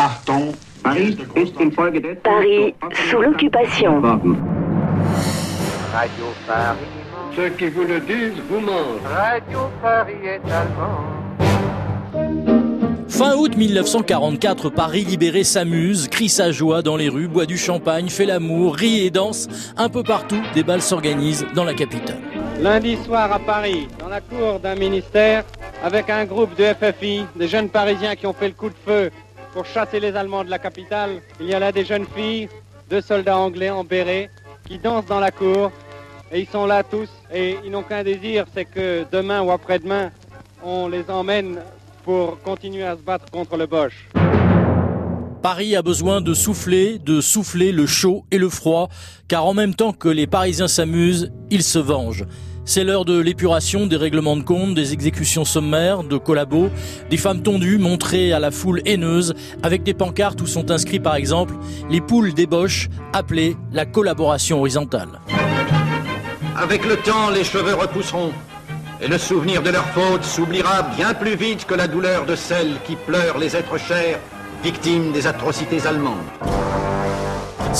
[0.00, 0.52] Achtung,
[0.84, 1.18] Paris
[3.10, 4.00] sous l'occupation.
[4.00, 4.36] Radio
[6.46, 6.78] Paris.
[7.34, 9.02] Ceux qui vous le disent vous mentent.
[9.12, 11.00] Radio Paris est allemand.
[13.08, 18.08] Fin août 1944, Paris libéré s'amuse, crie sa joie dans les rues, boit du champagne,
[18.08, 19.48] fait l'amour, rit et danse.
[19.76, 22.20] Un peu partout, des balles s'organisent dans la capitale.
[22.60, 25.42] Lundi soir à Paris, dans la cour d'un ministère,
[25.82, 29.10] avec un groupe de FFI, des jeunes Parisiens qui ont fait le coup de feu
[29.52, 32.48] pour chasser les Allemands de la capitale, il y a là des jeunes filles,
[32.88, 34.30] deux soldats anglais en béret,
[34.66, 35.72] qui dansent dans la cour.
[36.30, 40.10] Et ils sont là tous, et ils n'ont qu'un désir, c'est que demain ou après-demain,
[40.62, 41.60] on les emmène
[42.04, 44.08] pour continuer à se battre contre le Bosch.
[45.42, 48.88] Paris a besoin de souffler, de souffler le chaud et le froid,
[49.28, 52.26] car en même temps que les Parisiens s'amusent, ils se vengent.
[52.68, 56.68] C'est l'heure de l'épuration, des règlements de compte, des exécutions sommaires, de collabos,
[57.08, 59.32] des femmes tondues montrées à la foule haineuse,
[59.62, 61.54] avec des pancartes où sont inscrits par exemple
[61.88, 65.08] les poules débauches, appelées la collaboration horizontale.
[66.56, 68.32] Avec le temps, les cheveux repousseront,
[69.00, 72.76] et le souvenir de leur faute s'oubliera bien plus vite que la douleur de celles
[72.86, 74.18] qui pleurent les êtres chers,
[74.62, 76.67] victimes des atrocités allemandes.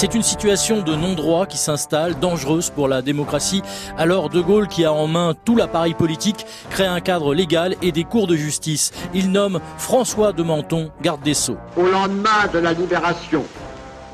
[0.00, 3.62] C'est une situation de non-droit qui s'installe, dangereuse pour la démocratie.
[3.96, 7.90] Alors De Gaulle, qui a en main tout l'appareil politique, crée un cadre légal et
[7.90, 8.92] des cours de justice.
[9.12, 11.56] Il nomme François de Menton, garde des Sceaux.
[11.76, 13.44] Au lendemain de la libération,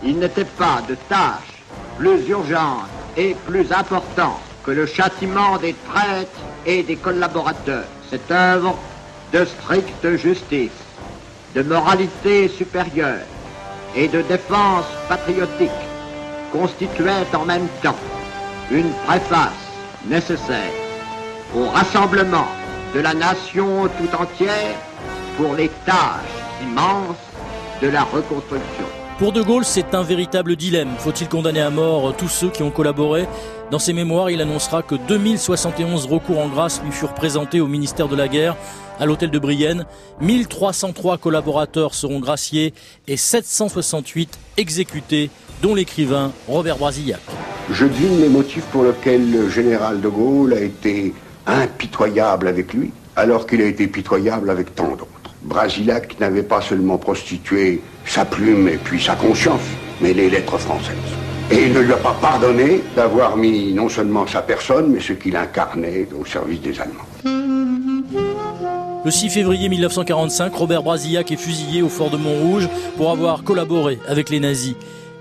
[0.02, 1.62] il n'était pas de tâche
[1.98, 7.84] plus urgente et plus importante que le châtiment des traîtres et des collaborateurs.
[8.08, 8.78] Cette œuvre
[9.34, 10.70] de stricte justice,
[11.54, 13.26] de moralité supérieure
[13.96, 15.70] et de défense patriotique
[16.52, 17.96] constituait en même temps
[18.70, 19.64] une préface
[20.06, 20.72] nécessaire
[21.54, 22.46] au rassemblement
[22.94, 24.76] de la nation tout entière
[25.36, 27.16] pour les tâches immenses
[27.82, 28.93] de la reconstruction.
[29.18, 30.88] Pour De Gaulle, c'est un véritable dilemme.
[30.98, 33.28] Faut-il condamner à mort tous ceux qui ont collaboré?
[33.70, 38.08] Dans ses mémoires, il annoncera que 2071 recours en grâce lui furent présentés au ministère
[38.08, 38.56] de la Guerre,
[38.98, 39.86] à l'hôtel de Brienne.
[40.20, 42.74] 1303 collaborateurs seront graciés
[43.06, 45.30] et 768 exécutés,
[45.62, 47.20] dont l'écrivain Robert Brasillac.
[47.70, 51.14] Je devine les motifs pour lesquels le général de Gaulle a été
[51.46, 55.06] impitoyable avec lui, alors qu'il a été pitoyable avec tant d'autres.
[55.44, 59.62] Brasillac n'avait pas seulement prostitué sa plume et puis sa conscience,
[60.00, 60.96] mais les lettres françaises.
[61.50, 65.12] Et il ne lui a pas pardonné d'avoir mis non seulement sa personne, mais ce
[65.12, 67.04] qu'il incarnait au service des Allemands.
[69.04, 73.98] Le 6 février 1945, Robert Brasillac est fusillé au fort de Montrouge pour avoir collaboré
[74.08, 74.74] avec les nazis.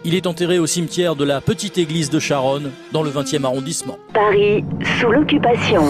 [0.06, 3.98] Il est enterré au cimetière de la petite église de Charonne, dans le 20e arrondissement.
[4.14, 4.64] Paris
[5.00, 5.84] sous l'occupation.